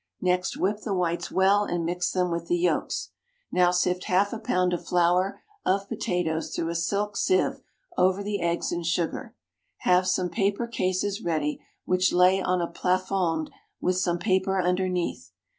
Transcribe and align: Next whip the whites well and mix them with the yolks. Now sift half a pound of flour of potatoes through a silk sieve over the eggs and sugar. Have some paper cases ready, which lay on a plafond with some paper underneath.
Next 0.21 0.57
whip 0.57 0.79
the 0.79 0.95
whites 0.95 1.29
well 1.29 1.63
and 1.63 1.85
mix 1.85 2.09
them 2.11 2.31
with 2.31 2.47
the 2.47 2.57
yolks. 2.57 3.11
Now 3.51 3.69
sift 3.69 4.05
half 4.05 4.33
a 4.33 4.39
pound 4.39 4.73
of 4.73 4.83
flour 4.83 5.43
of 5.63 5.87
potatoes 5.87 6.55
through 6.55 6.69
a 6.69 6.73
silk 6.75 7.15
sieve 7.15 7.59
over 7.99 8.23
the 8.23 8.41
eggs 8.41 8.71
and 8.71 8.83
sugar. 8.83 9.35
Have 9.81 10.07
some 10.07 10.29
paper 10.31 10.65
cases 10.65 11.21
ready, 11.21 11.61
which 11.85 12.11
lay 12.11 12.41
on 12.41 12.61
a 12.61 12.67
plafond 12.67 13.51
with 13.79 13.95
some 13.97 14.17
paper 14.17 14.59
underneath. 14.59 15.33